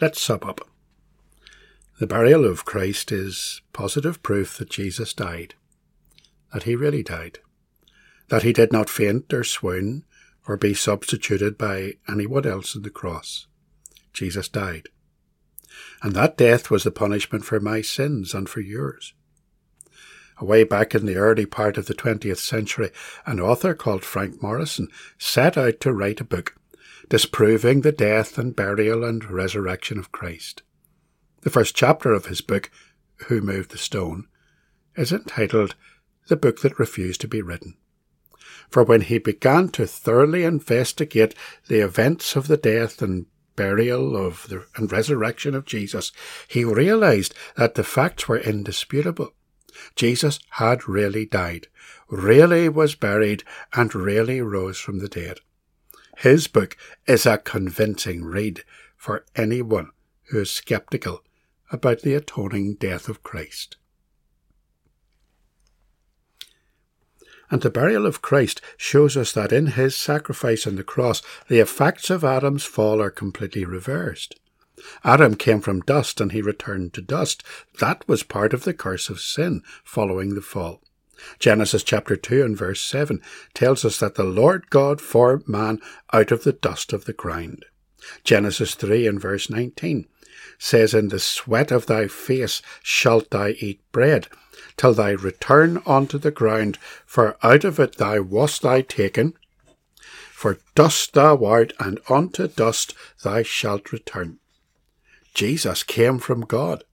Let's 0.00 0.22
sum 0.22 0.38
up. 0.44 0.60
The 1.98 2.06
burial 2.06 2.44
of 2.44 2.64
Christ 2.64 3.10
is 3.10 3.62
positive 3.72 4.22
proof 4.22 4.58
that 4.58 4.70
Jesus 4.70 5.12
died, 5.12 5.56
that 6.52 6.62
he 6.62 6.76
really 6.76 7.02
died, 7.02 7.40
that 8.28 8.44
he 8.44 8.52
did 8.52 8.70
not 8.72 8.88
faint 8.88 9.34
or 9.34 9.42
swoon, 9.42 10.04
or 10.48 10.56
be 10.56 10.72
substituted 10.72 11.58
by 11.58 11.92
anyone 12.08 12.46
else 12.46 12.74
on 12.74 12.82
the 12.82 12.90
cross. 12.90 13.46
Jesus 14.14 14.48
died. 14.48 14.88
And 16.02 16.14
that 16.14 16.38
death 16.38 16.70
was 16.70 16.84
the 16.84 16.90
punishment 16.90 17.44
for 17.44 17.60
my 17.60 17.82
sins 17.82 18.32
and 18.32 18.48
for 18.48 18.60
yours. 18.60 19.12
Away 20.38 20.64
back 20.64 20.94
in 20.94 21.04
the 21.04 21.16
early 21.16 21.46
part 21.46 21.76
of 21.76 21.86
the 21.86 21.94
20th 21.94 22.38
century, 22.38 22.90
an 23.26 23.40
author 23.40 23.74
called 23.74 24.04
Frank 24.04 24.42
Morison 24.42 24.88
set 25.18 25.58
out 25.58 25.80
to 25.80 25.92
write 25.92 26.20
a 26.20 26.24
book 26.24 26.56
disproving 27.08 27.80
the 27.80 27.92
death 27.92 28.38
and 28.38 28.56
burial 28.56 29.04
and 29.04 29.30
resurrection 29.30 29.98
of 29.98 30.12
Christ. 30.12 30.62
The 31.42 31.50
first 31.50 31.74
chapter 31.74 32.12
of 32.12 32.26
his 32.26 32.40
book, 32.40 32.70
Who 33.26 33.40
Moved 33.40 33.70
the 33.70 33.78
Stone, 33.78 34.26
is 34.96 35.12
entitled 35.12 35.74
The 36.28 36.36
Book 36.36 36.60
That 36.60 36.78
Refused 36.78 37.20
to 37.22 37.28
Be 37.28 37.42
Written 37.42 37.76
for 38.70 38.82
when 38.82 39.02
he 39.02 39.18
began 39.18 39.68
to 39.70 39.86
thoroughly 39.86 40.44
investigate 40.44 41.34
the 41.68 41.80
events 41.80 42.36
of 42.36 42.48
the 42.48 42.56
death 42.56 43.00
and 43.02 43.26
burial 43.56 44.16
of 44.16 44.46
the, 44.48 44.64
and 44.76 44.92
resurrection 44.92 45.54
of 45.54 45.64
Jesus, 45.64 46.12
he 46.46 46.64
realized 46.64 47.34
that 47.56 47.74
the 47.74 47.84
facts 47.84 48.28
were 48.28 48.38
indisputable. 48.38 49.32
Jesus 49.96 50.38
had 50.50 50.88
really 50.88 51.26
died, 51.26 51.68
really 52.08 52.68
was 52.68 52.94
buried, 52.94 53.44
and 53.72 53.94
really 53.94 54.40
rose 54.40 54.78
from 54.78 54.98
the 54.98 55.08
dead. 55.08 55.40
His 56.18 56.46
book 56.46 56.76
is 57.06 57.26
a 57.26 57.38
convincing 57.38 58.24
read 58.24 58.64
for 58.96 59.24
anyone 59.36 59.90
who 60.30 60.40
is 60.40 60.50
skeptical 60.50 61.22
about 61.70 62.00
the 62.00 62.14
atoning 62.14 62.74
death 62.74 63.08
of 63.08 63.22
Christ. 63.22 63.76
And 67.50 67.62
the 67.62 67.70
burial 67.70 68.06
of 68.06 68.22
Christ 68.22 68.60
shows 68.76 69.16
us 69.16 69.32
that 69.32 69.52
in 69.52 69.68
his 69.68 69.96
sacrifice 69.96 70.66
on 70.66 70.76
the 70.76 70.84
cross, 70.84 71.22
the 71.48 71.60
effects 71.60 72.10
of 72.10 72.24
Adam's 72.24 72.64
fall 72.64 73.00
are 73.00 73.10
completely 73.10 73.64
reversed. 73.64 74.38
Adam 75.02 75.34
came 75.34 75.60
from 75.60 75.80
dust 75.80 76.20
and 76.20 76.32
he 76.32 76.42
returned 76.42 76.92
to 76.94 77.02
dust. 77.02 77.42
That 77.80 78.06
was 78.06 78.22
part 78.22 78.52
of 78.52 78.64
the 78.64 78.74
curse 78.74 79.08
of 79.08 79.20
sin 79.20 79.62
following 79.82 80.34
the 80.34 80.42
fall. 80.42 80.82
Genesis 81.38 81.82
chapter 81.82 82.16
2 82.16 82.44
and 82.44 82.56
verse 82.56 82.80
7 82.80 83.20
tells 83.54 83.84
us 83.84 83.98
that 83.98 84.14
the 84.14 84.24
Lord 84.24 84.70
God 84.70 85.00
formed 85.00 85.48
man 85.48 85.80
out 86.12 86.30
of 86.30 86.44
the 86.44 86.52
dust 86.52 86.92
of 86.92 87.06
the 87.06 87.12
ground. 87.12 87.64
Genesis 88.22 88.74
3 88.74 89.06
and 89.06 89.20
verse 89.20 89.50
19 89.50 90.06
says, 90.58 90.94
In 90.94 91.08
the 91.08 91.18
sweat 91.18 91.70
of 91.70 91.86
thy 91.86 92.08
face 92.08 92.62
shalt 92.82 93.30
thou 93.30 93.48
eat 93.48 93.80
bread, 93.92 94.28
till 94.76 94.94
thy 94.94 95.10
return 95.10 95.82
unto 95.84 96.18
the 96.18 96.30
ground, 96.30 96.78
for 97.04 97.36
out 97.42 97.64
of 97.64 97.78
it 97.78 97.96
thou 97.96 98.22
wast 98.22 98.62
thou 98.62 98.80
taken. 98.80 99.34
For 100.30 100.58
dust 100.74 101.14
thou 101.14 101.44
art, 101.44 101.72
and 101.78 102.00
unto 102.08 102.48
dust 102.48 102.94
thou 103.22 103.42
shalt 103.42 103.92
return. 103.92 104.38
Jesus 105.34 105.82
came 105.82 106.18
from 106.18 106.42
God, 106.42 106.84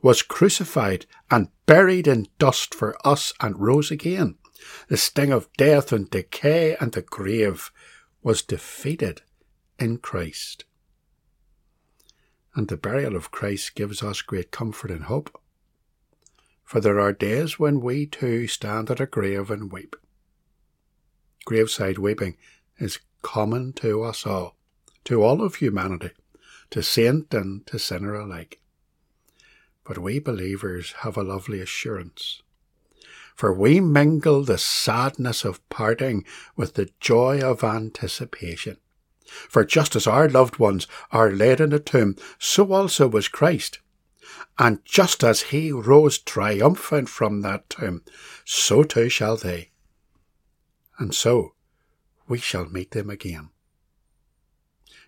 was 0.00 0.22
crucified 0.22 1.06
and 1.30 1.48
buried 1.66 2.06
in 2.06 2.28
dust 2.38 2.74
for 2.74 2.96
us, 3.06 3.32
and 3.40 3.58
rose 3.60 3.90
again. 3.90 4.36
The 4.88 4.96
sting 4.96 5.32
of 5.32 5.52
death 5.56 5.92
and 5.92 6.08
decay 6.08 6.76
and 6.80 6.92
the 6.92 7.02
grave 7.02 7.70
was 8.22 8.42
defeated 8.42 9.22
in 9.78 9.98
Christ. 9.98 10.64
And 12.54 12.68
the 12.68 12.76
burial 12.76 13.16
of 13.16 13.30
Christ 13.30 13.74
gives 13.74 14.02
us 14.02 14.22
great 14.22 14.50
comfort 14.50 14.90
and 14.90 15.04
hope. 15.04 15.40
For 16.64 16.80
there 16.80 17.00
are 17.00 17.12
days 17.12 17.58
when 17.58 17.80
we 17.80 18.06
too 18.06 18.46
stand 18.46 18.90
at 18.90 19.00
a 19.00 19.06
grave 19.06 19.50
and 19.50 19.70
weep. 19.70 19.96
Graveside 21.44 21.98
weeping 21.98 22.36
is 22.78 23.00
common 23.22 23.72
to 23.74 24.02
us 24.02 24.24
all, 24.24 24.56
to 25.04 25.22
all 25.22 25.42
of 25.42 25.56
humanity, 25.56 26.10
to 26.70 26.82
saint 26.82 27.34
and 27.34 27.66
to 27.66 27.78
sinner 27.78 28.14
alike. 28.14 28.60
But 29.84 29.98
we 29.98 30.18
believers 30.18 30.92
have 31.00 31.16
a 31.16 31.22
lovely 31.22 31.60
assurance. 31.60 32.42
For 33.34 33.52
we 33.52 33.80
mingle 33.80 34.44
the 34.44 34.58
sadness 34.58 35.44
of 35.44 35.68
parting 35.68 36.24
with 36.56 36.74
the 36.74 36.90
joy 37.00 37.40
of 37.40 37.62
anticipation. 37.64 38.78
For 39.24 39.64
just 39.64 39.96
as 39.96 40.06
our 40.06 40.28
loved 40.28 40.58
ones 40.58 40.86
are 41.10 41.30
laid 41.30 41.60
in 41.60 41.72
a 41.72 41.78
tomb, 41.78 42.16
so 42.38 42.72
also 42.72 43.08
was 43.08 43.28
Christ. 43.28 43.80
And 44.58 44.84
just 44.84 45.24
as 45.24 45.42
he 45.42 45.72
rose 45.72 46.18
triumphant 46.18 47.08
from 47.08 47.40
that 47.40 47.68
tomb, 47.68 48.02
so 48.44 48.84
too 48.84 49.08
shall 49.08 49.36
they. 49.36 49.70
And 50.98 51.14
so 51.14 51.54
we 52.28 52.38
shall 52.38 52.66
meet 52.66 52.92
them 52.92 53.10
again. 53.10 53.50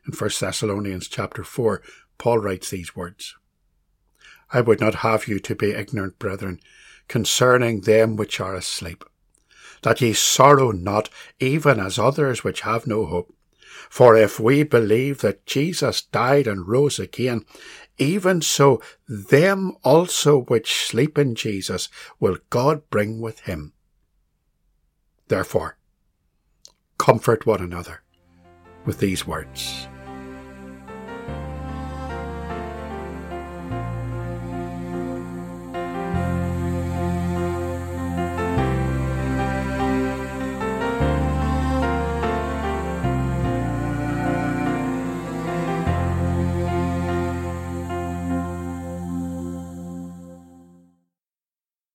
In 0.07 0.13
1 0.13 0.31
Thessalonians 0.41 1.09
chapter 1.09 1.45
4, 1.45 1.83
Paul 2.19 2.39
writes 2.39 2.71
these 2.71 2.97
words 2.97 3.37
I 4.53 4.61
would 4.61 4.81
not 4.81 4.97
have 4.97 5.27
you 5.27 5.41
to 5.41 5.55
be 5.55 5.73
ignorant, 5.73 6.19
brethren, 6.19 6.61
concerning 7.09 7.81
them 7.83 8.17
which 8.17 8.41
are 8.41 8.55
asleep, 8.55 9.05
that 9.83 10.01
ye 10.01 10.13
sorrow 10.13 10.71
not, 10.71 11.09
even 11.41 11.81
as 11.81 11.99
others 11.99 12.45
which 12.45 12.61
have 12.63 12.87
no 12.87 13.07
hope. 13.07 13.36
For 13.89 14.17
if 14.17 14.39
we 14.39 14.63
believe 14.63 15.21
that 15.21 15.47
Jesus 15.47 16.03
died 16.03 16.47
and 16.47 16.69
rose 16.69 16.99
again, 16.99 17.45
even 17.99 18.43
so 18.43 18.81
them 19.09 19.73
also 19.83 20.43
which 20.43 20.87
sleep 20.87 21.19
in 21.19 21.35
Jesus 21.35 21.89
will 22.21 22.39
God 22.51 22.89
bring 22.91 23.21
with 23.21 23.41
him. 23.41 23.73
Therefore, 25.29 25.77
comfort 26.99 27.47
one 27.47 27.61
another 27.61 28.03
with 28.85 28.99
these 28.99 29.27
words. 29.27 29.89